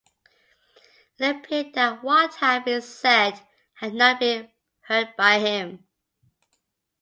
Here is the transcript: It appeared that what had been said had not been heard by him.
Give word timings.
It 1.19 1.35
appeared 1.35 1.75
that 1.75 2.03
what 2.03 2.33
had 2.33 2.65
been 2.65 2.81
said 2.81 3.39
had 3.73 3.93
not 3.93 4.19
been 4.19 4.49
heard 4.87 5.13
by 5.15 5.37
him. 5.37 5.87